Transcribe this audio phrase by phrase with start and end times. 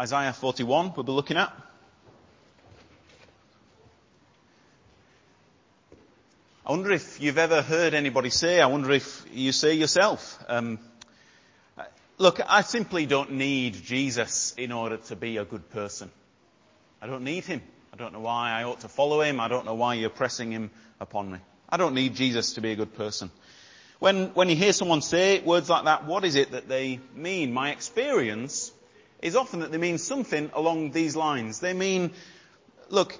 [0.00, 1.54] Isaiah 41 we'll be looking at.
[6.64, 10.78] I wonder if you've ever heard anybody say, I wonder if you say yourself, um,
[12.16, 16.10] look, I simply don't need Jesus in order to be a good person.
[17.02, 17.60] I don't need him.
[17.92, 19.38] I don't know why I ought to follow him.
[19.38, 21.40] I don't know why you're pressing him upon me.
[21.68, 23.30] I don't need Jesus to be a good person.
[23.98, 27.52] When, when you hear someone say words like that, what is it that they mean?
[27.52, 28.72] My experience
[29.22, 31.60] is often that they mean something along these lines.
[31.60, 32.12] They mean,
[32.88, 33.18] look,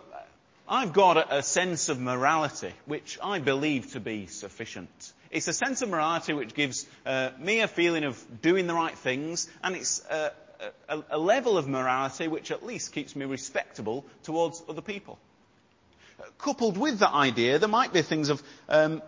[0.68, 5.12] I've got a, sense of morality which I believe to be sufficient.
[5.30, 8.96] It's a sense of morality which gives uh, me a feeling of doing the right
[8.96, 10.30] things, and it's uh,
[10.88, 15.18] a, a, level of morality which at least keeps me respectable towards other people.
[16.38, 19.02] Coupled with that idea, there might be things of, um,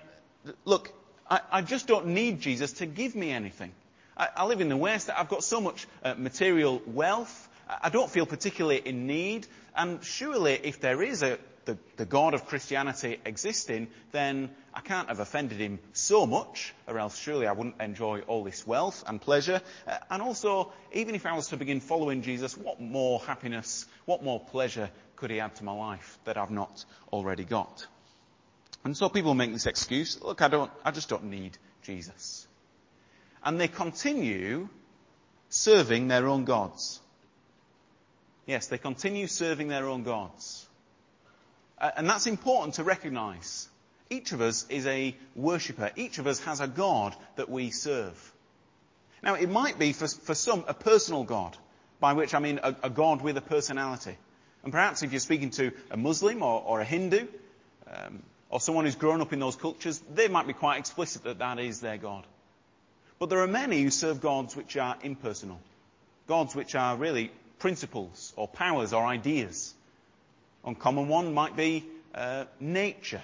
[0.65, 0.93] look,
[1.31, 3.73] I, I, just don't need Jesus to give me anything.
[4.17, 5.11] I, I live in the West.
[5.11, 7.49] I've got so much uh, material wealth.
[7.69, 9.47] I don't feel particularly in need.
[9.75, 15.09] And surely, if there is a, the, the God of Christianity existing, then I can't
[15.09, 19.21] have offended him so much, or else surely I wouldn't enjoy all this wealth and
[19.21, 19.61] pleasure.
[19.87, 24.23] Uh, and also, even if I was to begin following Jesus, what more happiness, what
[24.23, 27.87] more pleasure could he add to my life that I've not already got?
[28.85, 32.49] And so people make this excuse, look, I don't, I just don't need Jesus.
[33.45, 34.69] And they continue
[35.49, 37.01] serving their own gods.
[38.47, 40.67] Yes, they continue serving their own gods.
[41.79, 43.69] Uh, and that's important to recognize.
[44.11, 45.91] Each of us is a worshipper.
[45.97, 48.33] Each of us has a God that we serve.
[49.23, 51.57] Now, it might be for, for some a personal God,
[52.01, 54.17] by which I mean a, a, God with a personality.
[54.65, 57.27] And perhaps if you're speaking to a Muslim or, or a Hindu,
[57.87, 61.39] um, or someone who's grown up in those cultures, they might be quite explicit that
[61.39, 62.27] that is their God.
[63.23, 65.61] But there are many who serve gods which are impersonal.
[66.27, 67.31] Gods which are really
[67.61, 69.75] principles or powers or ideas.
[70.65, 71.85] Uncommon one might be
[72.17, 73.23] uh, nature.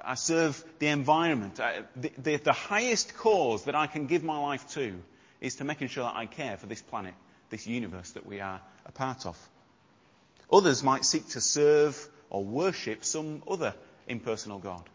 [0.00, 1.58] I serve the environment.
[1.58, 4.94] I, the, the, the highest cause that I can give my life to
[5.40, 7.14] is to making sure that I care for this planet,
[7.50, 9.36] this universe that we are a part of.
[10.52, 13.74] Others might seek to serve or worship some other
[14.06, 14.88] impersonal God.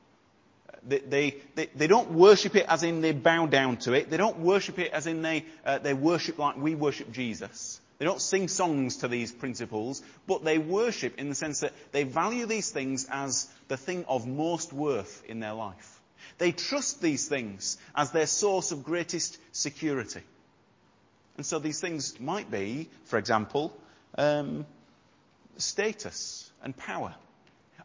[0.88, 4.10] They, they, they, they, don't worship it as in they bow down to it.
[4.10, 7.82] They don't worship it as in they, uh, they worship like we worship Jesus.
[7.98, 12.04] They don't sing songs to these principles, but they worship in the sense that they
[12.04, 16.00] value these things as the thing of most worth in their life.
[16.38, 20.22] They trust these things as their source of greatest security.
[21.36, 23.78] And so these things might be, for example,
[24.18, 24.66] um,
[25.58, 27.14] status and power.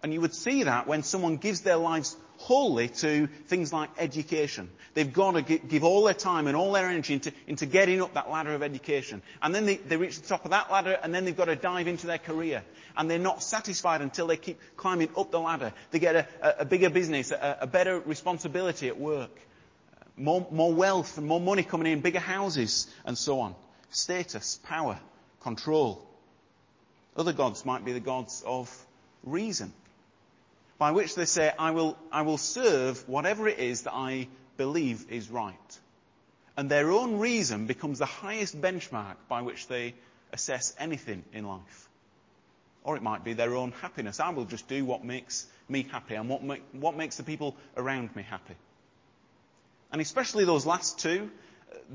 [0.03, 4.69] And you would see that when someone gives their lives wholly to things like education.
[4.93, 8.12] They've got to give all their time and all their energy into, into getting up
[8.15, 9.22] that ladder of education.
[9.41, 11.56] And then they, they reach the top of that ladder and then they've got to
[11.56, 12.62] dive into their career.
[12.99, 15.72] And they're not satisfied until they keep climbing up the ladder.
[15.91, 19.31] They get a, a, a bigger business, a, a, better responsibility at work,
[20.19, 23.55] more, more wealth and more money coming in, bigger houses and so on.
[23.88, 25.00] Status, power,
[25.41, 26.06] control.
[27.16, 28.71] Other gods might be the gods of
[29.22, 29.72] reason
[30.79, 35.11] by which they say, I will, I will serve whatever it is that I believe
[35.11, 35.81] is right.
[36.57, 39.95] And their own reason becomes the highest benchmark by which they
[40.33, 41.89] assess anything in life.
[42.85, 44.21] Or it might be their own happiness.
[44.21, 47.56] I will just do what makes me happy and what, make, what makes the people
[47.77, 48.55] around me happy.
[49.91, 51.31] And especially those last two,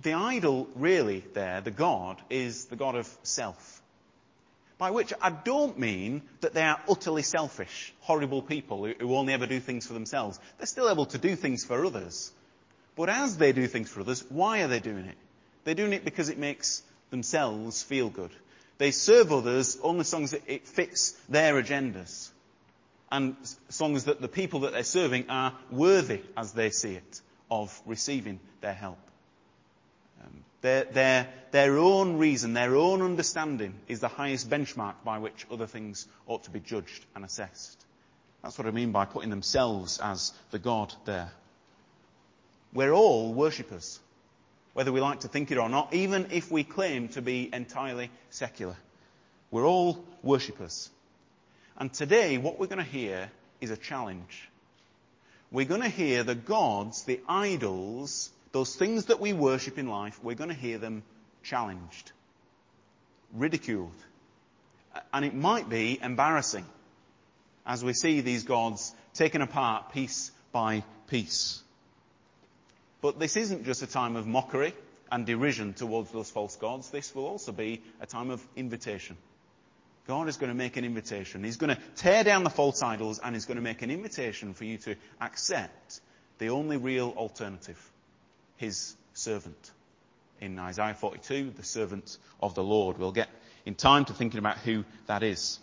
[0.01, 3.78] the idol really there, the God, is the God of self.
[4.79, 9.45] By which I don't mean that they are utterly selfish, horrible people who only ever
[9.45, 10.40] do things for themselves.
[10.57, 12.31] They're still able to do things for others.
[12.95, 15.17] But as they do things for others, why are they doing it?
[15.66, 18.31] They're doing it because it makes themselves feel good.
[18.78, 22.29] They serve others only as long as it fits their agendas.
[23.11, 23.35] And
[23.67, 27.22] as long as that the people that they're serving are worthy, as they see it,
[27.51, 29.00] of receiving their help.
[30.23, 35.47] Um, Their, their, their own reason, their own understanding is the highest benchmark by which
[35.50, 37.85] other things ought to be judged and assessed.
[38.44, 41.32] That's what I mean by putting themselves as the God there.
[42.73, 44.00] We're all worshippers,
[44.73, 48.12] whether we like to think it or not, even if we claim to be entirely
[48.29, 48.76] secular.
[49.52, 50.90] We're all worshippers.
[51.78, 53.32] And today, what we're going to hear
[53.62, 54.50] is a challenge.
[55.52, 60.19] We're going to hear the gods, the idols those things that we worship in life,
[60.23, 61.03] we're going to hear them
[61.43, 62.11] challenged,
[63.34, 63.96] ridiculed.
[65.13, 66.66] And it might be embarrassing
[67.66, 71.61] as we see these gods taken apart piece by piece.
[73.01, 74.73] But this isn't just a time of mockery
[75.11, 79.17] and derision towards those false gods, this will also be a time of invitation.
[80.07, 81.43] God is going to make an invitation.
[81.43, 84.53] He's going to tear down the false idols and he's going to make an invitation
[84.53, 86.02] for you to accept
[86.40, 87.79] the only real alternative,
[88.59, 89.72] his servant.
[90.41, 92.97] In Isaiah 42, the servant of the Lord.
[92.97, 93.29] We'll get
[93.66, 95.59] in time to thinking about who that is.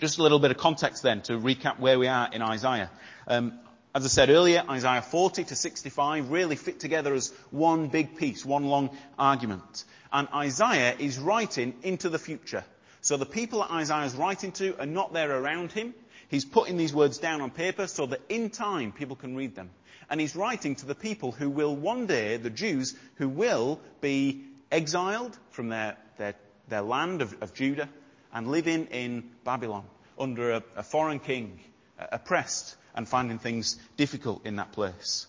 [0.00, 2.90] Just a little bit of context then to recap where we are in Isaiah.
[3.26, 3.58] Um,
[3.94, 8.44] as I said earlier, Isaiah 40 to 65 really fit together as one big piece,
[8.44, 9.84] one long argument.
[10.12, 12.64] And Isaiah is writing into the future.
[13.00, 15.94] So the people that Isaiah is writing to are not there around him.
[16.28, 19.70] He's putting these words down on paper so that in time people can read them.
[20.10, 24.42] And he's writing to the people who will one day, the Jews, who will be
[24.70, 26.34] exiled from their, their,
[26.68, 27.88] their land of, of Judah
[28.32, 29.84] and living in Babylon
[30.18, 31.60] under a, a foreign king,
[31.98, 35.26] uh, oppressed and finding things difficult in that place.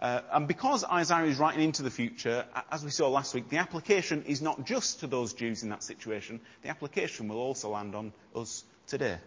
[0.00, 3.58] Uh, and because Isaiah is writing into the future, as we saw last week, the
[3.58, 7.94] application is not just to those Jews in that situation, the application will also land
[7.94, 9.18] on us today.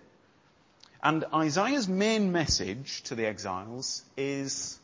[1.04, 4.80] And Isaiah's main message to the exiles is,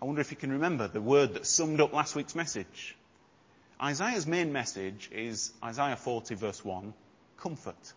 [0.00, 2.96] I wonder if you can remember the word that summed up last week's message.
[3.80, 6.94] Isaiah's main message is Isaiah 40 verse 1,
[7.36, 7.92] comfort.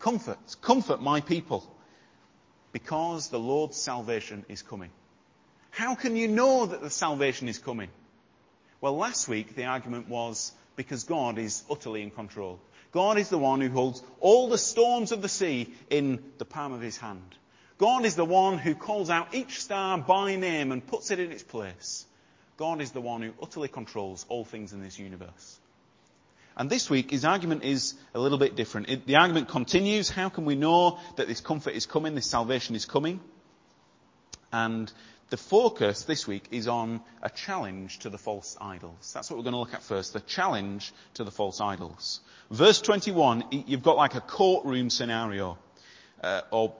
[0.00, 0.56] Comfort.
[0.60, 1.64] Comfort my people.
[2.72, 4.90] Because the Lord's salvation is coming.
[5.70, 7.88] How can you know that the salvation is coming?
[8.80, 12.58] Well, last week the argument was because God is utterly in control.
[12.92, 16.72] God is the one who holds all the storms of the sea in the palm
[16.72, 17.34] of his hand.
[17.76, 21.30] God is the one who calls out each star by name and puts it in
[21.30, 22.06] its place.
[22.56, 25.60] God is the one who utterly controls all things in this universe.
[26.56, 28.88] And this week, his argument is a little bit different.
[28.88, 30.10] It, the argument continues.
[30.10, 33.20] How can we know that this comfort is coming, this salvation is coming?
[34.52, 34.92] And
[35.30, 39.12] the focus this week is on a challenge to the false idols.
[39.12, 40.12] That's what we're going to look at first.
[40.12, 42.20] The challenge to the false idols.
[42.50, 45.58] Verse 21, you've got like a courtroom scenario.
[46.22, 46.72] Uh, or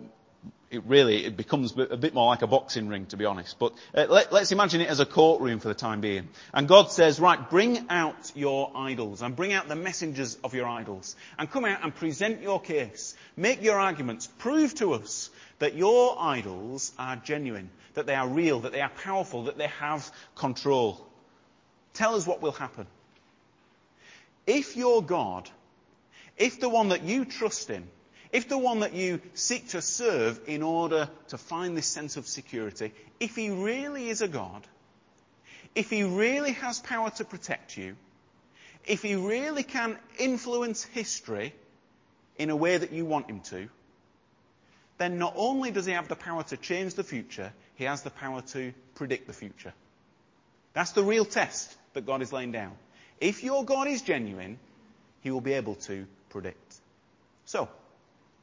[0.71, 3.59] it really it becomes a bit more like a boxing ring, to be honest.
[3.59, 6.29] But uh, let, us imagine it as a courtroom for the time being.
[6.53, 10.67] And God says, right, bring out your idols and bring out the messengers of your
[10.67, 13.17] idols and come out and present your case.
[13.37, 14.29] Make your arguments.
[14.39, 18.91] Prove to us that your idols are genuine, that they are real, that they are
[18.91, 21.07] powerful, that they have control.
[21.95, 22.87] Tell us what will happen.
[24.47, 25.49] If your God,
[26.37, 27.89] if the one that you trust in,
[28.33, 32.27] if the one that you seek to serve in order to find this sense of
[32.27, 34.67] security, if he really is a God,
[35.75, 37.97] if he really has power to protect you,
[38.87, 41.55] if he really can influence history
[42.39, 43.69] in a way that you want him to,
[44.99, 48.11] then not only does he have the power to change the future, he has the
[48.11, 49.73] power to predict the future.
[50.75, 52.73] That's the real test that God is laying down.
[53.21, 54.59] If your God is genuine,
[55.23, 56.75] he will be able to predict.
[57.47, 57.69] So,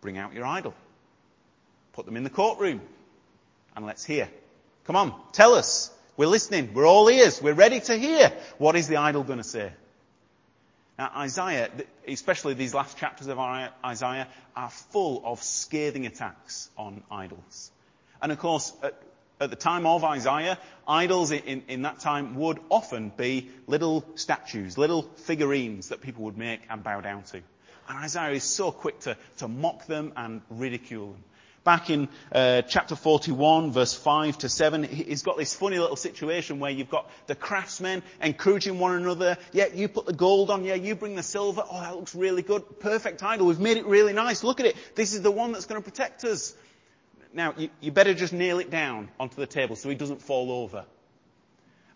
[0.02, 0.74] Bring out your idol.
[1.94, 2.82] Put them in the courtroom.
[3.76, 4.30] And let's hear.
[4.86, 5.92] Come on, tell us.
[6.18, 6.74] We're listening.
[6.74, 7.42] We're all ears.
[7.42, 8.32] We're ready to hear.
[8.58, 9.72] What is the idol going to say?
[10.98, 11.70] Now, Isaiah,
[12.08, 17.72] especially these last chapters of Isaiah, are full of scathing attacks on idols.
[18.22, 19.02] And of course, at,
[19.42, 20.58] at the time of Isaiah,
[20.88, 26.38] idols in, in, that time would often be little statues, little figurines that people would
[26.38, 27.42] make and bow down to.
[27.88, 31.24] And Isaiah is so quick to, to mock them and ridicule them.
[31.64, 36.60] Back in uh, chapter 41, verse 5 to 7, he's got this funny little situation
[36.60, 39.38] where you've got the craftsmen encouraging one another.
[39.52, 40.64] Yeah, you put the gold on.
[40.64, 41.64] Yeah, you bring the silver.
[41.68, 42.80] Oh, that looks really good.
[42.80, 43.48] Perfect idol.
[43.48, 44.44] We've made it really nice.
[44.44, 44.76] Look at it.
[44.94, 46.54] This is the one that's going to protect us.
[47.34, 50.52] Now, you, you better just nail it down onto the table so he doesn't fall
[50.52, 50.86] over.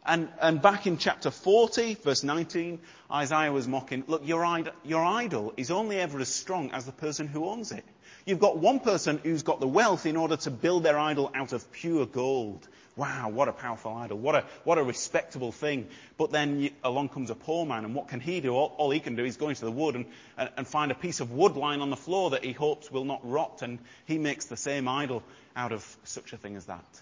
[0.06, 2.80] And, and back in chapter 40, verse 19,
[3.12, 6.92] Isaiah was mocking, look, your, idol, your idol is only ever as strong as the
[6.92, 7.84] person who owns it.
[8.26, 11.54] You've got one person who's got the wealth in order to build their idol out
[11.54, 12.68] of pure gold.
[12.96, 14.18] Wow, what a powerful idol.
[14.18, 15.88] What a, what a respectable thing.
[16.18, 18.54] But then you, along comes a poor man, and what can he do?
[18.54, 20.06] All, all, he can do is go into the wood and,
[20.38, 23.06] and, and find a piece of wood lying on the floor that he hopes will
[23.06, 25.24] not rot, and he makes the same idol
[25.56, 27.02] out of such a thing as that.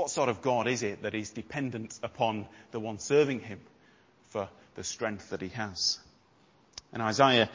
[0.00, 3.60] What sort of God is it that is dependent upon the one serving him
[4.30, 5.98] for the strength that he has?
[6.90, 7.50] And Isaiah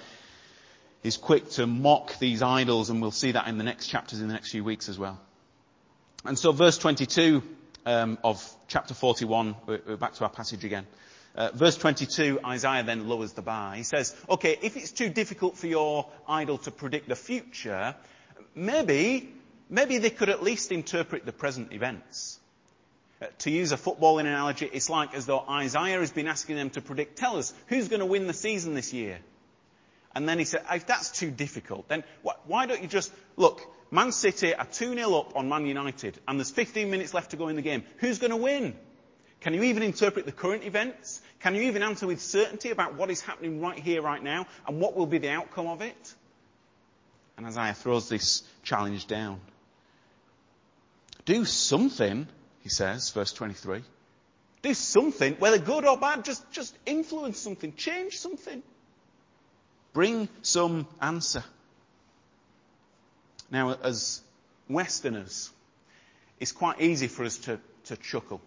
[1.01, 4.27] is quick to mock these idols, and we'll see that in the next chapters in
[4.27, 5.19] the next few weeks as well.
[6.23, 7.41] And so verse 22
[7.87, 10.85] um, of chapter 41, we're back to our passage again.
[11.33, 13.73] Uh, verse 22, Isaiah then lowers the bar.
[13.73, 17.95] He says, okay, if it's too difficult for your idol to predict the future,
[18.53, 19.33] maybe
[19.69, 22.39] maybe they could at least interpret the present events.
[23.21, 26.69] Uh, to use a footballing analogy, it's like as though Isaiah has been asking them
[26.71, 29.19] to predict, tell us, who's going to win the season this year?
[30.13, 32.03] And then he said, if that's too difficult, then
[32.45, 36.51] why don't you just, look, Man City are 2-0 up on Man United, and there's
[36.51, 37.83] 15 minutes left to go in the game.
[37.97, 38.75] Who's going to win?
[39.41, 41.21] Can you even interpret the current events?
[41.39, 44.79] Can you even answer with certainty about what is happening right here, right now, and
[44.79, 46.13] what will be the outcome of it?
[47.37, 49.39] And Isaiah throws this challenge down.
[51.25, 52.27] Do something,
[52.61, 53.81] he says, verse 23.
[54.61, 58.63] Do something, whether good or bad, just, just influence something, change something.
[59.93, 61.43] Bring some answer.
[63.51, 64.21] Now, as
[64.69, 65.51] Westerners,
[66.39, 68.41] it's quite easy for us to, to chuckle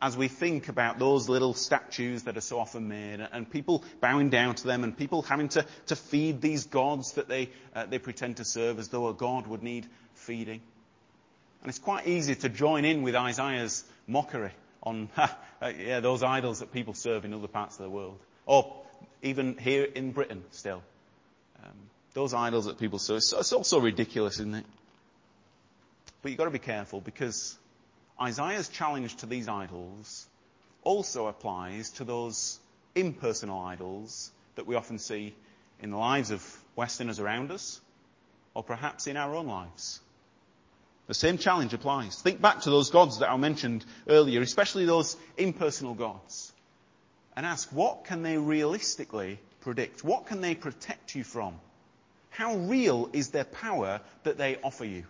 [0.00, 4.30] as we think about those little statues that are so often made and people bowing
[4.30, 7.98] down to them and people having to, to feed these gods that they, uh, they
[7.98, 10.60] pretend to serve as though a god would need feeding.
[11.62, 15.28] And it's quite easy to join in with Isaiah's mockery on, uh,
[15.78, 18.18] yeah, those idols that people serve in other parts of the world.
[18.46, 18.82] Or
[19.22, 20.82] even here in Britain still.
[21.64, 21.72] Um,
[22.14, 24.66] those idols that people serve, it's, it's also ridiculous, isn't it?
[26.22, 27.56] But you've got to be careful because
[28.20, 30.26] Isaiah's challenge to these idols
[30.82, 32.58] also applies to those
[32.94, 35.34] impersonal idols that we often see
[35.80, 36.42] in the lives of
[36.74, 37.80] Westerners around us,
[38.54, 40.00] or perhaps in our own lives.
[41.08, 42.20] The same challenge applies.
[42.20, 46.52] Think back to those gods that I mentioned earlier, especially those impersonal gods
[47.34, 50.04] and ask what can they realistically predict?
[50.04, 51.54] What can they protect you from?
[52.30, 55.04] How real is their power that they offer you?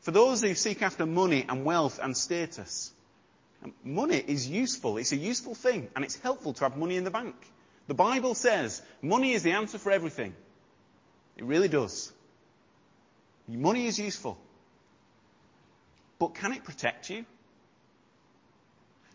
[0.00, 2.92] For those who seek after money and wealth and status,
[3.82, 4.98] money is useful.
[4.98, 7.34] It's a useful thing and it's helpful to have money in the bank.
[7.86, 10.34] The Bible says money is the answer for everything.
[11.38, 12.12] It really does.
[13.48, 14.38] Money is useful.
[16.18, 17.24] But can it protect you?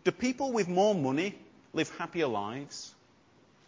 [0.02, 1.34] Do people with more money
[1.72, 2.92] live happier lives?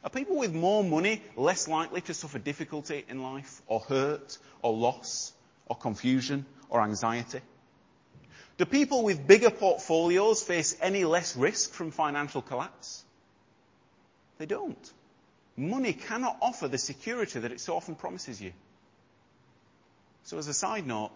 [0.02, 4.72] Are people with more money less likely to suffer difficulty in life, or hurt, or
[4.72, 5.32] loss,
[5.66, 7.40] or confusion, or anxiety?
[8.58, 13.04] Do people with bigger portfolios face any less risk from financial collapse?
[14.38, 14.92] They don't.
[15.56, 18.52] Money cannot offer the security that it so often promises you.
[20.26, 21.12] So as a side note,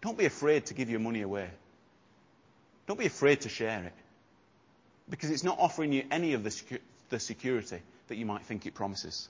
[0.00, 1.50] don't be afraid to give your money away.
[2.86, 3.92] Don't be afraid to share it
[5.10, 8.64] because it's not offering you any of the, secu- the security that you might think
[8.64, 9.28] it promises.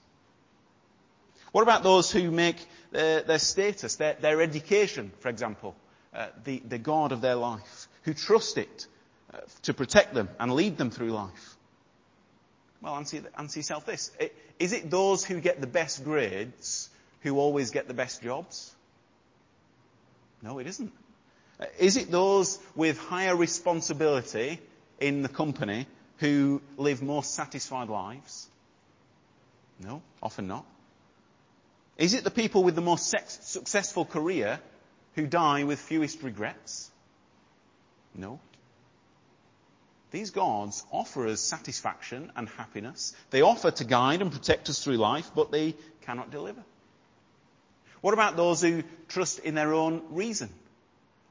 [1.52, 2.56] What about those who make
[2.90, 5.74] their, their status, their, their, education, for example,
[6.12, 8.86] uh, the, the God of their life, who trust it
[9.32, 11.56] uh, to protect them and lead them through life?
[12.82, 14.10] Well, answer, answer yourself this.
[14.58, 16.90] Is it those who get the best grades
[17.22, 18.75] who always get the best jobs?
[20.42, 20.92] No, it isn't.
[21.78, 24.60] Is it those with higher responsibility
[25.00, 25.86] in the company
[26.18, 28.48] who live more satisfied lives?
[29.80, 30.64] No, often not.
[31.96, 34.60] Is it the people with the most successful career
[35.14, 36.90] who die with fewest regrets?
[38.14, 38.38] No.
[40.10, 43.14] These gods offer us satisfaction and happiness.
[43.30, 46.62] They offer to guide and protect us through life, but they cannot deliver.
[48.06, 50.48] What about those who trust in their own reason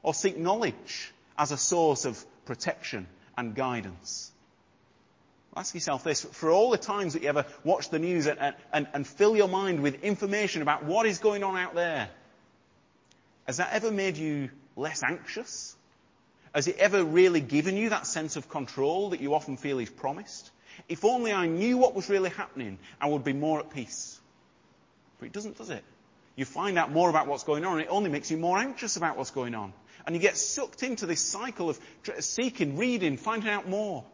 [0.02, 4.30] or seek knowledge as a source of protection and guidance.
[5.56, 6.20] Ask yourself this.
[6.22, 9.48] For all the times that you ever watch the news and, and, and fill your
[9.48, 12.10] mind with information about what is going on out there,
[13.46, 15.74] has that ever made you less anxious?
[16.54, 19.88] Has it ever really given you that sense of control that you often feel is
[19.88, 20.50] promised?
[20.90, 24.20] If only I knew what was really happening, I would be more at peace.
[25.18, 25.82] But it doesn't, does it?
[26.36, 28.96] You find out more about what's going on, and it only makes you more anxious
[28.96, 29.72] about what's going on.
[30.04, 31.80] And you get sucked into this cycle of
[32.20, 34.04] seeking, reading, finding out more.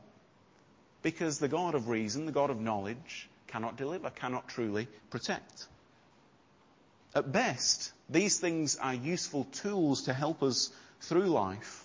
[1.03, 5.67] Because the God of reason, the God of knowledge, cannot deliver, cannot truly protect.
[7.15, 11.85] At best, these things are useful tools to help us through life.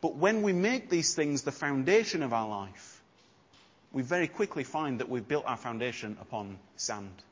[0.00, 3.00] But when we make these things the foundation of our life,
[3.92, 7.22] we very quickly find that we've built our foundation upon sand.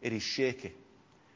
[0.00, 0.72] It is shaky.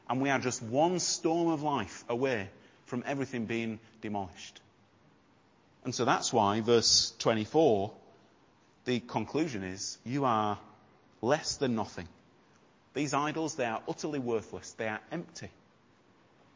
[0.09, 2.49] And we are just one storm of life away
[2.85, 4.59] from everything being demolished.
[5.83, 7.91] And so that's why verse 24,
[8.85, 10.57] the conclusion is, you are
[11.21, 12.07] less than nothing.
[12.93, 14.71] These idols, they are utterly worthless.
[14.71, 15.49] They are empty.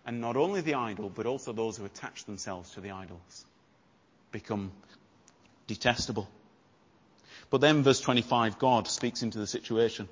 [0.05, 3.45] And not only the idol, but also those who attach themselves to the idols
[4.31, 4.71] become
[5.67, 6.27] detestable.
[7.49, 10.09] But then verse 25, God speaks into the situation.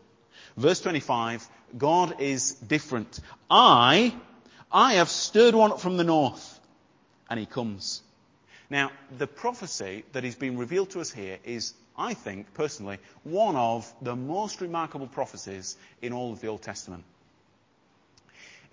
[0.58, 1.48] Verse 25,
[1.78, 3.20] God is different.
[3.50, 4.14] I
[4.72, 6.60] I have stirred one up from the north.
[7.30, 8.02] And he comes.
[8.70, 13.56] Now, the prophecy that is being revealed to us here is, I think, personally, one
[13.56, 17.04] of the most remarkable prophecies in all of the Old Testament.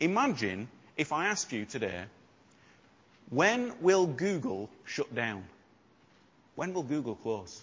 [0.00, 2.04] Imagine if I asked you today,
[3.30, 5.44] when will Google shut down?
[6.54, 7.62] When will Google close?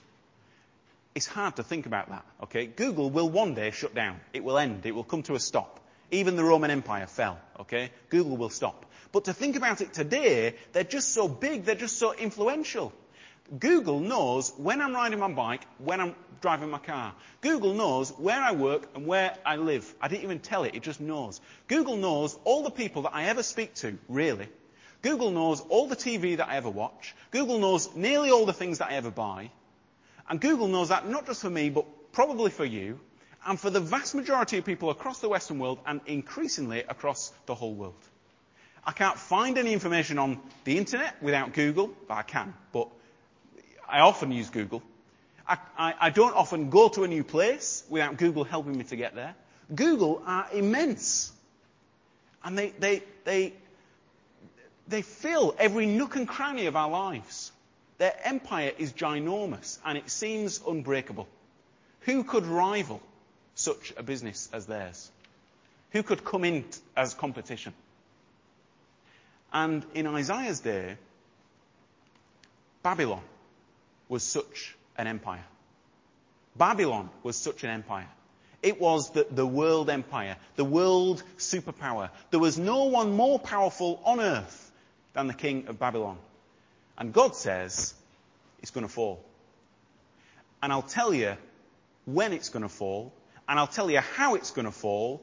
[1.15, 2.65] It's hard to think about that, okay?
[2.67, 4.19] Google will one day shut down.
[4.33, 4.85] It will end.
[4.85, 5.79] It will come to a stop.
[6.11, 7.91] Even the Roman Empire fell, okay?
[8.09, 8.85] Google will stop.
[9.13, 12.91] But to think about it today, they're just so big, they're just so influential.
[13.57, 17.15] Google knows when I'm riding my bike, when I'm driving my car.
[17.39, 19.95] Google knows where I work and where I live.
[20.01, 21.39] I didn't even tell it, it just knows.
[21.69, 24.49] Google knows all the people that I ever speak to, really.
[25.01, 27.15] Google knows all the TV that I ever watch.
[27.31, 29.51] Google knows nearly all the things that I ever buy.
[30.29, 32.99] And Google knows that not just for me, but probably for you,
[33.45, 37.53] and for the vast majority of people across the Western world, and increasingly across the
[37.53, 37.93] whole world.
[38.83, 42.53] I can't find any information on the internet without Google, but I can.
[42.71, 42.89] But
[43.87, 44.83] I often use Google.
[45.47, 48.95] I, I, I don't often go to a new place without Google helping me to
[48.95, 49.35] get there.
[49.73, 51.31] Google are immense.
[52.43, 53.53] And they, they, they,
[54.87, 57.51] they fill every nook and cranny of our lives.
[57.97, 61.27] Their empire is ginormous and it seems unbreakable.
[62.01, 63.01] Who could rival
[63.55, 65.11] such a business as theirs?
[65.91, 67.73] Who could come in as competition?
[69.53, 70.97] And in Isaiah's day,
[72.83, 73.21] Babylon
[74.09, 75.45] was such an empire.
[76.57, 78.07] Babylon was such an empire.
[78.61, 82.09] It was the, the, world empire, the world superpower.
[82.31, 84.71] There was no one more powerful on earth
[85.13, 86.17] than the king of Babylon.
[86.97, 87.93] And God says
[88.61, 89.23] it's going to fall.
[90.61, 91.35] And I'll tell you
[92.05, 93.13] when it's going to fall,
[93.47, 95.21] and I'll tell you how it's going to fall,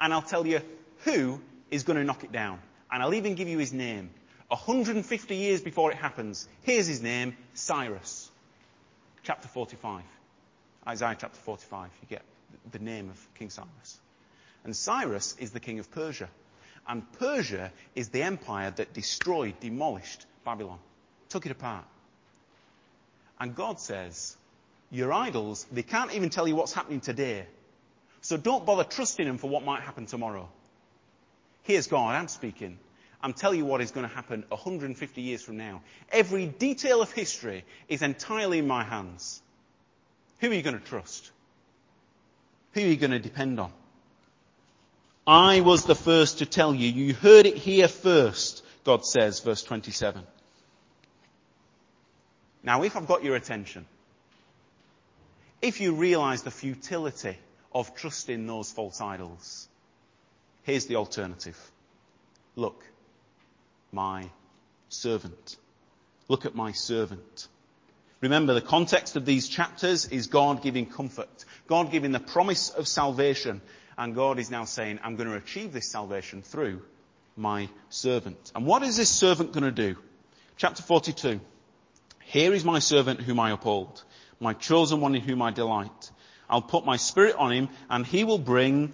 [0.00, 0.60] and I'll tell you
[1.04, 2.58] who is going to knock it down.
[2.90, 4.10] And I'll even give you his name.
[4.48, 8.30] 150 years before it happens, here's his name, Cyrus.
[9.22, 10.02] Chapter 45.
[10.88, 11.90] Isaiah chapter 45.
[12.02, 12.22] You get
[12.72, 14.00] the name of King Cyrus.
[14.64, 16.28] And Cyrus is the king of Persia.
[16.88, 20.78] And Persia is the empire that destroyed, demolished Babylon
[21.30, 21.84] took it apart.
[23.38, 24.36] And God says,
[24.90, 27.46] your idols, they can't even tell you what's happening today.
[28.20, 30.48] So don't bother trusting them for what might happen tomorrow.
[31.62, 32.78] Here's God, I'm speaking.
[33.22, 35.82] I'm telling you what is going to happen 150 years from now.
[36.10, 39.40] Every detail of history is entirely in my hands.
[40.40, 41.30] Who are you going to trust?
[42.72, 43.72] Who are you going to depend on?
[45.26, 46.88] I was the first to tell you.
[46.88, 50.22] You heard it here first, God says, verse 27.
[52.62, 53.86] Now, if I've got your attention,
[55.62, 57.36] if you realize the futility
[57.72, 59.68] of trusting those false idols,
[60.62, 61.58] here's the alternative.
[62.56, 62.84] Look,
[63.92, 64.28] my
[64.88, 65.56] servant.
[66.28, 67.48] Look at my servant.
[68.20, 72.86] Remember, the context of these chapters is God giving comfort, God giving the promise of
[72.86, 73.62] salvation,
[73.96, 76.82] and God is now saying, I'm going to achieve this salvation through
[77.36, 78.52] my servant.
[78.54, 79.96] And what is this servant going to do?
[80.56, 81.40] Chapter 42.
[82.30, 84.04] Here is my servant whom I uphold,
[84.38, 86.12] my chosen one in whom I delight.
[86.48, 88.92] I'll put my spirit on him and he will bring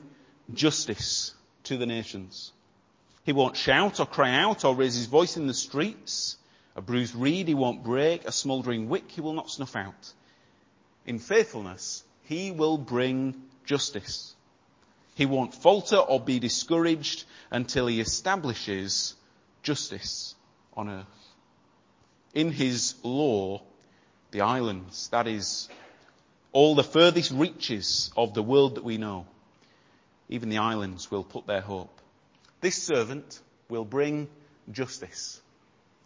[0.55, 2.51] justice to the nations.
[3.25, 6.39] He won't shout or cry out or raise his voice in the streets.
[6.77, 10.15] A bruised reed he won't break, a smouldering wick he will not snuff out.
[11.05, 14.35] In faithfulness, he will bring justice.
[15.15, 19.15] He won't falter or be discouraged until he establishes
[19.63, 20.35] justice
[20.75, 21.26] on earth
[22.37, 23.63] in his law
[24.31, 25.69] the islands, that is,
[26.53, 29.27] all the furthest reaches of the world that we know.
[30.29, 31.99] Even the islands will put their hope.
[32.61, 34.29] This servant will bring
[34.71, 35.41] justice.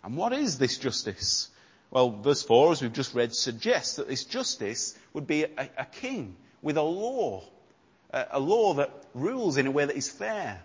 [0.05, 1.49] And what is this justice?
[1.91, 5.85] Well, verse 4, as we've just read, suggests that this justice would be a, a
[5.85, 7.43] king with a law,
[8.13, 10.63] a, a law that rules in a way that is fair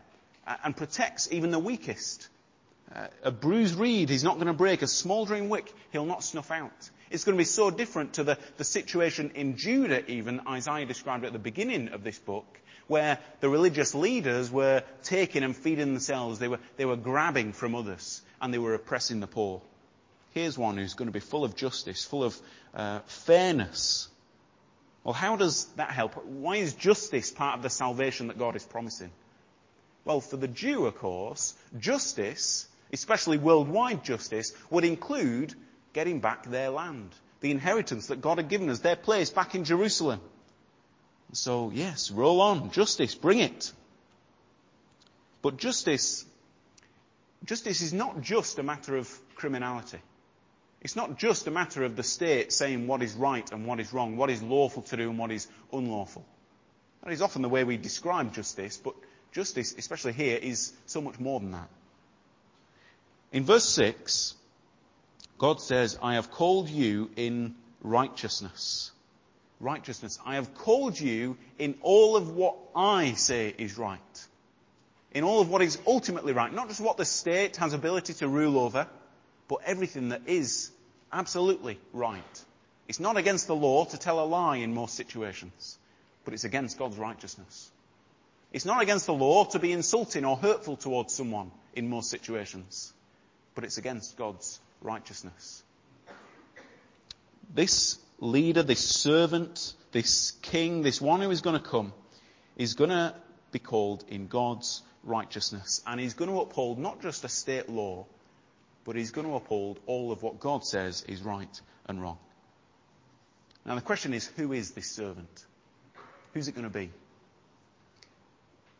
[0.63, 2.28] and protects even the weakest.
[2.93, 4.82] Uh, a bruised reed he's not going to break.
[4.82, 6.89] A smouldering wick he'll not snuff out.
[7.10, 11.26] It's going to be so different to the, the situation in Judah even, Isaiah described
[11.26, 12.45] at the beginning of this book,
[12.88, 16.39] where the religious leaders were taking and feeding themselves.
[16.39, 19.62] They were, they were grabbing from others and they were oppressing the poor.
[20.34, 22.38] Here's one who's going to be full of justice, full of
[22.74, 24.10] uh, fairness.
[25.04, 26.26] Well, how does that help?
[26.26, 29.12] Why is justice part of the salvation that God is promising?
[30.04, 35.54] Well, for the Jew, of course, justice especially worldwide justice, would include
[35.93, 37.10] getting back their land,
[37.41, 40.21] the inheritance that God had given us, their place back in Jerusalem.
[41.34, 42.71] So, yes, roll on.
[42.71, 43.71] Justice, bring it.
[45.41, 46.26] But justice,
[47.43, 50.00] justice is not just a matter of criminality.
[50.82, 53.91] It's not just a matter of the state saying what is right and what is
[53.91, 56.26] wrong, what is lawful to do and what is unlawful.
[57.04, 58.95] That is often the way we describe justice, but
[59.32, 61.69] justice, especially here, is so much more than that.
[63.31, 64.35] In verse 6,
[65.38, 68.91] God says, I have called you in righteousness.
[69.59, 70.19] Righteousness.
[70.25, 74.27] I have called you in all of what I say is right.
[75.11, 76.53] In all of what is ultimately right.
[76.53, 78.88] Not just what the state has ability to rule over,
[79.47, 80.71] but everything that is
[81.11, 82.45] absolutely right.
[82.88, 85.77] It's not against the law to tell a lie in most situations,
[86.23, 87.71] but it's against God's righteousness.
[88.51, 92.93] It's not against the law to be insulting or hurtful towards someone in most situations,
[93.56, 95.63] but it's against God's righteousness.
[97.54, 101.94] This leader, this servant, this king, this one who is going to come,
[102.58, 103.15] is going to
[103.52, 105.82] be called in God's righteousness.
[105.88, 108.06] And he's going to uphold not just a state law,
[108.84, 112.18] but he's going to uphold all of what God says is right and wrong.
[113.65, 115.46] Now the question is, who is this servant?
[116.34, 116.91] Who's it going to be?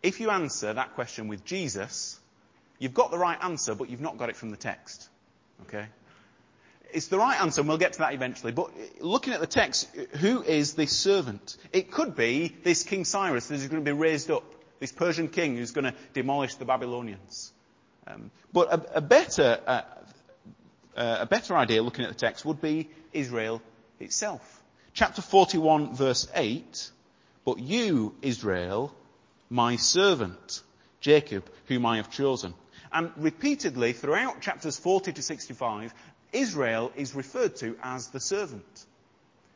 [0.04, 2.20] If you answer that question with Jesus,
[2.86, 5.10] you've got the right answer, but you've not got it from the text.
[5.63, 5.88] Okay?
[6.93, 8.52] It's the right answer, and we'll get to that eventually.
[8.52, 8.69] But
[9.00, 11.58] looking at the text, who is this servant?
[11.74, 14.43] It could be this King Cyrus that is going to be raised up,
[14.80, 17.52] this Persian king who's going to demolish the Babylonians.
[18.06, 19.82] Um, but a, a better, uh,
[20.95, 23.63] uh, a better idea looking at the text would be Israel
[24.00, 24.62] itself.
[24.93, 26.91] Chapter 41 verse 8,
[27.45, 28.95] but you, Israel,
[29.50, 30.62] my servant,
[31.02, 32.54] Jacob, whom I have chosen.
[32.95, 35.93] And repeatedly throughout chapters 40 to 65,
[36.31, 38.86] Israel is referred to as the servant.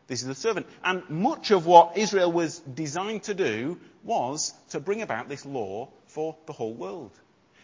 [0.08, 0.68] This is the servant.
[0.84, 5.88] And much of what Israel was designed to do was to bring about this law
[6.08, 7.12] for the whole world.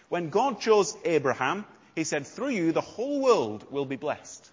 [0.08, 4.50] When God chose Abraham, he said, through you the whole world will be blessed.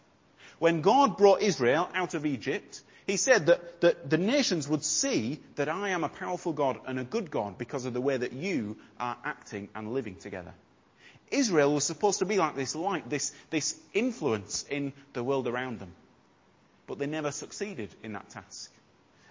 [0.58, 5.38] When God brought Israel out of Egypt, he said that, that the nations would see
[5.54, 8.32] that I am a powerful God and a good God because of the way that
[8.32, 10.54] you are acting and living together.
[11.32, 15.78] Israel was supposed to be like this light, this, this influence in the world around
[15.78, 15.92] them.
[16.86, 18.70] But they never succeeded in that task.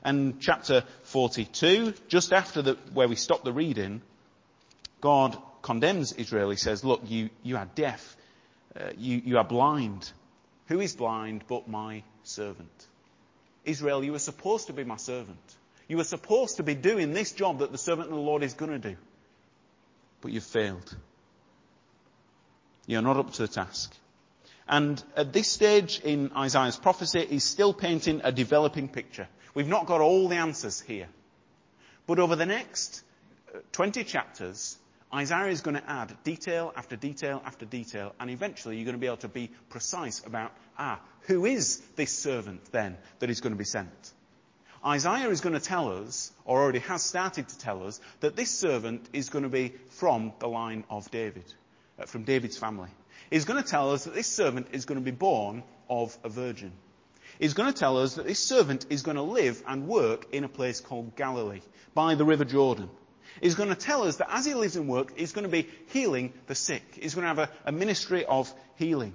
[0.03, 4.01] And chapter 42, just after the, where we stop the reading,
[4.99, 6.49] God condemns Israel.
[6.49, 8.17] He says, look, you, you are deaf.
[8.75, 10.11] Uh, you, you are blind.
[10.67, 12.87] Who is blind but my servant?
[13.63, 15.37] Israel, you were supposed to be my servant.
[15.87, 18.53] You were supposed to be doing this job that the servant of the Lord is
[18.53, 18.95] going to do.
[20.21, 20.95] But you've failed.
[22.91, 23.95] You're not up to the task.
[24.67, 29.29] And at this stage in Isaiah's prophecy, he's still painting a developing picture.
[29.53, 31.07] We've not got all the answers here.
[32.05, 33.03] But over the next
[33.55, 34.77] uh, 20 chapters,
[35.13, 38.99] Isaiah is going to add detail after detail after detail, and eventually you're going to
[38.99, 43.53] be able to be precise about, ah, who is this servant then that is going
[43.53, 44.11] to be sent?
[44.85, 48.51] Isaiah is going to tell us, or already has started to tell us, that this
[48.51, 51.45] servant is going to be from the line of David,
[52.01, 52.89] Uh, from David's family.
[53.29, 56.29] He's going to tell us that this servant is going to be born of a
[56.29, 56.71] virgin.
[57.39, 60.43] He's going to tell us that this servant is going to live and work in
[60.43, 61.61] a place called Galilee,
[61.93, 62.89] by the River Jordan.
[63.41, 65.69] He's going to tell us that as he lives and works, he's going to be
[65.87, 66.83] healing the sick.
[66.99, 69.13] He's going to have a, a ministry of healing.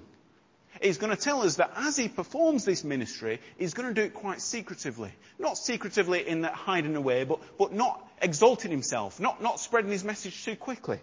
[0.81, 4.03] He's going to tell us that as he performs this ministry, he's going to do
[4.03, 5.11] it quite secretively.
[5.39, 10.03] Not secretively in that hiding away, but, but not exalting himself, not, not spreading his
[10.03, 10.99] message too quickly.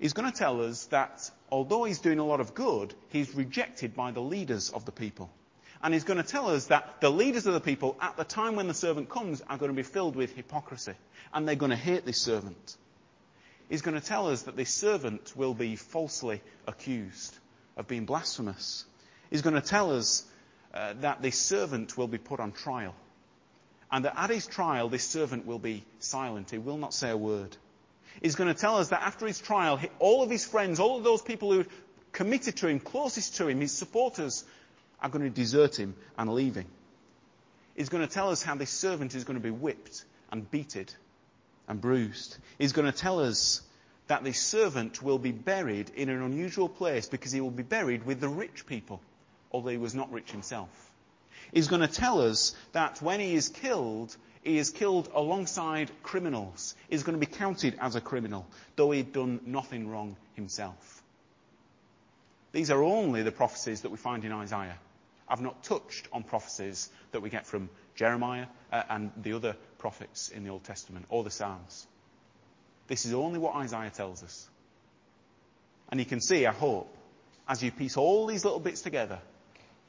[0.00, 3.94] He's going to tell us that although he's doing a lot of good, he's rejected
[3.94, 5.30] by the leaders of the people.
[5.82, 8.56] And he's going to tell us that the leaders of the people, at the time
[8.56, 10.94] when the servant comes, are going to be filled with hypocrisy.
[11.34, 12.76] And they're going to hate this servant.
[13.68, 17.38] He's going to tell us that this servant will be falsely accused
[17.76, 18.84] of being blasphemous.
[19.30, 20.24] He's going to tell us
[20.72, 22.94] uh, that this servant will be put on trial.
[23.92, 26.50] And that at his trial, this servant will be silent.
[26.50, 27.56] He will not say a word.
[28.22, 31.04] He's going to tell us that after his trial, all of his friends, all of
[31.04, 31.64] those people who
[32.12, 34.44] committed to him, closest to him, his supporters,
[35.00, 36.66] are going to desert him and leave him.
[37.76, 40.86] He's going to tell us how this servant is going to be whipped and beaten
[41.68, 42.36] and bruised.
[42.58, 43.62] He's going to tell us
[44.08, 48.04] that this servant will be buried in an unusual place because he will be buried
[48.04, 49.00] with the rich people,
[49.52, 50.89] although he was not rich himself.
[51.52, 56.74] He's going to tell us that when he is killed, he is killed alongside criminals.
[56.88, 61.02] He's going to be counted as a criminal, though he'd done nothing wrong himself.
[62.52, 64.78] These are only the prophecies that we find in Isaiah.
[65.28, 70.28] I've not touched on prophecies that we get from Jeremiah uh, and the other prophets
[70.28, 71.86] in the Old Testament or the Psalms.
[72.88, 74.48] This is only what Isaiah tells us.
[75.90, 76.92] And you can see, I hope,
[77.46, 79.20] as you piece all these little bits together,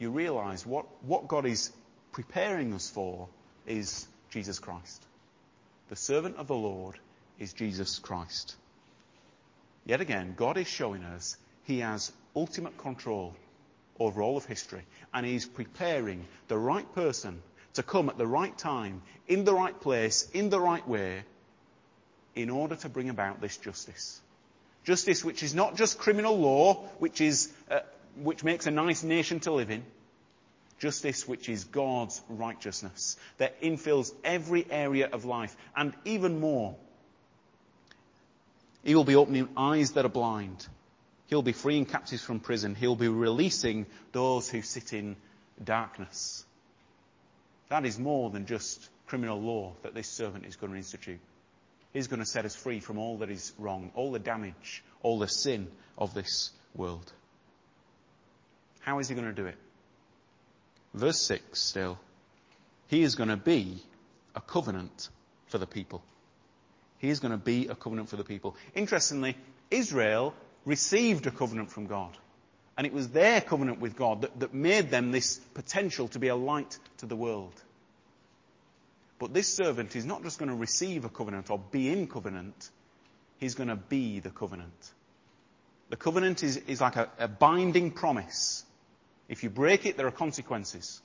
[0.01, 1.71] you realize what, what God is
[2.11, 3.27] preparing us for
[3.67, 5.05] is Jesus Christ.
[5.89, 6.97] The servant of the Lord
[7.39, 8.55] is Jesus Christ.
[9.85, 13.35] Yet again, God is showing us He has ultimate control
[13.99, 14.83] over all of history
[15.13, 17.41] and He's preparing the right person
[17.73, 21.23] to come at the right time, in the right place, in the right way,
[22.35, 24.19] in order to bring about this justice.
[24.83, 27.79] Justice which is not just criminal law, which is, uh,
[28.17, 29.83] which makes a nice nation to live in.
[30.79, 36.75] Justice which is God's righteousness that infills every area of life and even more.
[38.83, 40.67] He will be opening eyes that are blind.
[41.27, 42.73] He'll be freeing captives from prison.
[42.73, 45.15] He'll be releasing those who sit in
[45.63, 46.43] darkness.
[47.69, 51.19] That is more than just criminal law that this servant is going to institute.
[51.93, 55.19] He's going to set us free from all that is wrong, all the damage, all
[55.19, 57.11] the sin of this world.
[58.81, 59.55] How is he going to do it?
[60.93, 61.97] Verse 6 still.
[62.87, 63.81] He is going to be
[64.35, 65.09] a covenant
[65.47, 66.03] for the people.
[66.97, 68.55] He is going to be a covenant for the people.
[68.75, 69.37] Interestingly,
[69.69, 70.33] Israel
[70.65, 72.15] received a covenant from God.
[72.77, 76.29] And it was their covenant with God that, that made them this potential to be
[76.29, 77.53] a light to the world.
[79.19, 82.69] But this servant is not just going to receive a covenant or be in covenant,
[83.37, 84.91] he's going to be the covenant.
[85.89, 88.63] The covenant is, is like a, a binding promise.
[89.31, 91.01] If you break it, there are consequences.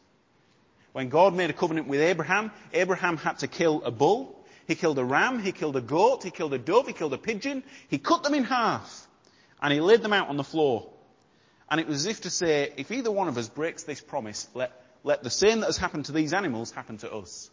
[0.92, 4.44] When God made a covenant with Abraham, Abraham had to kill a bull.
[4.66, 7.18] He killed a ram, he killed a goat, he killed a dove, he killed a
[7.18, 7.62] pigeon.
[7.86, 9.06] He cut them in half
[9.62, 10.90] and he laid them out on the floor.
[11.70, 14.48] And it was as if to say, if either one of us breaks this promise,
[14.54, 14.72] let,
[15.04, 17.48] let the same that has happened to these animals happen to us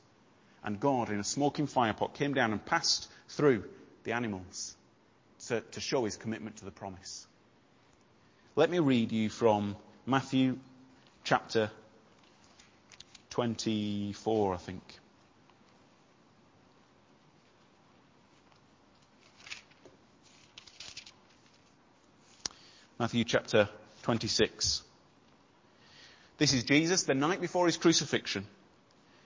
[0.63, 3.65] and God, in a smoking firepot, came down and passed through
[4.05, 4.75] the animals
[5.47, 7.27] to, to show his commitment to the promise.
[8.55, 10.57] Let me read you from Matthew
[11.23, 11.71] chapter
[13.29, 14.81] 24, I think.
[22.99, 23.69] Matthew chapter
[24.03, 24.83] 26.
[26.37, 28.45] This is Jesus the night before his crucifixion.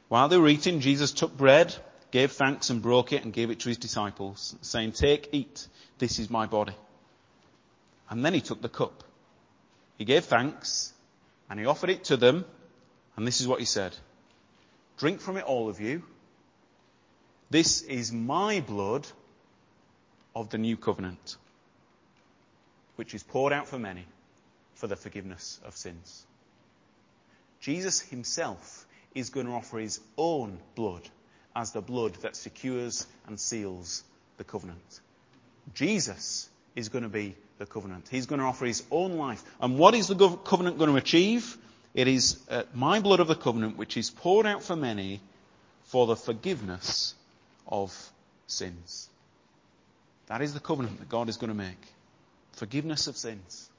[0.10, 1.76] While they were eating, Jesus took bread,
[2.12, 6.20] gave thanks and broke it and gave it to his disciples, saying, take, eat, this
[6.20, 6.76] is my body.
[8.10, 9.04] And then he took the cup.
[9.98, 10.94] He gave thanks
[11.50, 12.46] and he offered it to them
[13.16, 13.96] and this is what he said.
[14.98, 16.04] Drink from it all of you.
[17.50, 19.08] This is my blood
[20.36, 21.38] of the new covenant,
[22.96, 24.06] which is poured out for many
[24.76, 26.26] for the forgiveness of sins.
[27.60, 31.02] Jesus himself is going to offer his own blood
[31.56, 34.04] as the blood that secures and seals
[34.38, 35.00] the covenant.
[35.74, 38.08] Jesus is going to be the covenant.
[38.10, 39.44] He's going to offer his own life.
[39.60, 41.58] And what is the covenant going to achieve?
[41.94, 45.22] It is uh, my blood of the covenant which is poured out for many
[45.86, 47.16] for the forgiveness
[47.68, 47.96] of
[48.46, 49.10] sins.
[50.28, 51.82] That is the covenant that God is going to make.
[52.54, 53.70] Forgiveness of sins.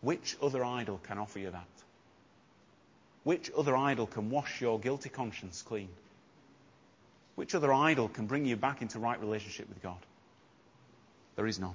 [0.00, 1.66] Which other idol can offer you that?
[3.24, 5.88] Which other idol can wash your guilty conscience clean?
[7.34, 9.98] Which other idol can bring you back into right relationship with God?
[11.36, 11.74] There is none.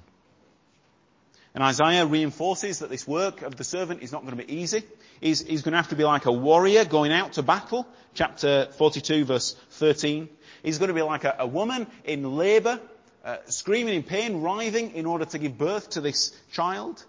[1.54, 4.84] And Isaiah reinforces that this work of the servant is not going to be easy.
[5.20, 7.86] He's, he's, going to have to be like a warrior going out to battle.
[8.14, 10.28] Chapter 42 verse 13.
[10.62, 12.80] He's going to be like a, a woman in labour,
[13.24, 17.04] uh, screaming in pain, writhing in order to give birth to this child.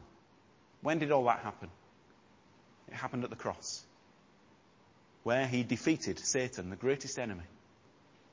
[0.82, 1.69] When did all that happen?
[2.88, 3.84] It happened at the cross
[5.23, 7.43] where he defeated Satan, the greatest enemy.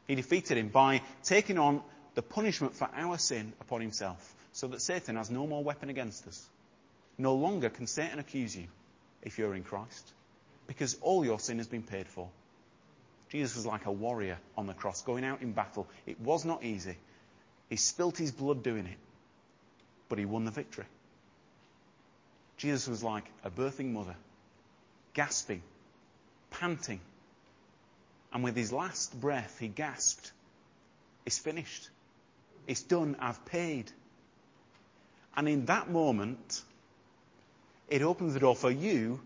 [0.07, 1.83] He defeated him by taking on
[2.14, 6.27] the punishment for our sin upon himself, so that Satan has no more weapon against
[6.27, 6.44] us.
[7.16, 8.66] No longer can Satan accuse you
[9.23, 10.12] if you're in Christ,
[10.66, 12.29] because all your sin has been paid for.
[13.29, 15.87] Jesus was like a warrior on the cross, going out in battle.
[16.07, 16.97] It was not easy.
[17.68, 18.99] He spilt his blood doing it,
[20.09, 20.87] but he won the victory.
[22.57, 24.16] Jesus was like a birthing mother,
[25.14, 25.62] gasping
[26.51, 27.01] panting.
[28.33, 30.33] And with his last breath, he gasped,
[31.25, 31.90] It's finished.
[32.66, 33.16] It's done.
[33.21, 33.92] I've paid.
[35.38, 36.62] And in that moment,
[37.88, 39.20] it opens the door for you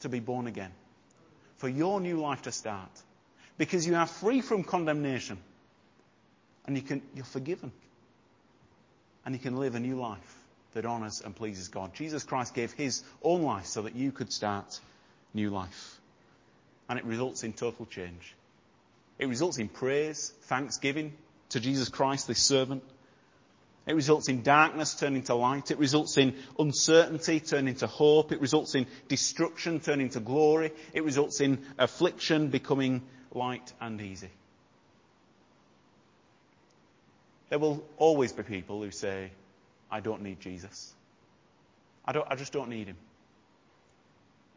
[0.00, 0.70] to be born again,
[1.56, 2.90] for your new life to start.
[3.56, 5.38] Because you are free from condemnation.
[6.66, 7.72] And you can, you're forgiven.
[9.24, 10.36] And you can live a new life
[10.74, 11.94] that honours and pleases God.
[11.94, 14.78] Jesus Christ gave his own life so that you could start
[15.32, 15.98] new life
[16.90, 18.34] and it results in total change.
[19.18, 21.14] It results in praise, thanksgiving
[21.48, 22.82] to Jesus Christ, this servant.
[23.86, 25.70] It results in darkness turning to light.
[25.70, 28.32] It results in uncertainty turning to hope.
[28.32, 30.72] It results in destruction turning to glory.
[30.92, 34.30] It results in affliction becoming light and easy.
[37.48, 39.30] There will always be people who say,
[39.88, 40.92] I don't need Jesus.
[42.04, 42.96] I, don't, I just don't need him.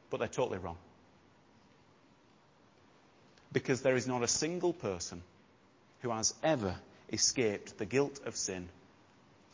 [0.10, 0.78] But they're totally wrong.
[3.54, 5.22] Because there is not a single person
[6.02, 6.76] who has ever
[7.12, 8.70] escaped the guilt of sin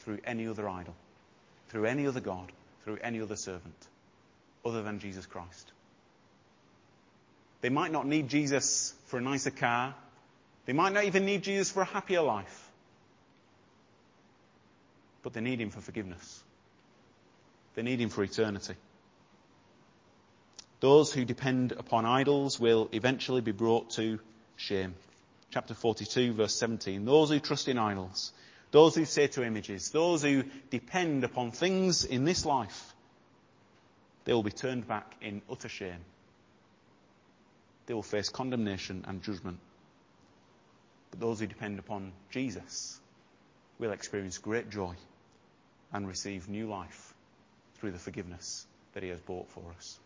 [0.05, 0.95] through any other idol,
[1.69, 2.51] through any other God,
[2.83, 3.75] through any other servant,
[4.63, 5.71] other than Jesus Christ.
[7.61, 9.95] They might not need Jesus for a nicer car.
[10.67, 12.69] They might not even need Jesus for a happier life.
[15.23, 16.43] But they need Him for forgiveness.
[17.73, 18.75] They need Him for eternity.
[20.79, 24.19] Those who depend upon idols will eventually be brought to
[24.55, 24.93] shame.
[25.49, 27.05] Chapter 42 verse 17.
[27.05, 28.31] Those who trust in idols,
[28.75, 32.93] those who say to images, those who depend upon things in this life,
[34.25, 36.03] they will be turned back in utter shame.
[37.85, 39.59] They will face condemnation and judgment.
[41.09, 42.99] But those who depend upon Jesus
[43.79, 44.95] will experience great joy
[45.93, 47.13] and receive new life
[47.75, 49.97] through the forgiveness that he has bought for us.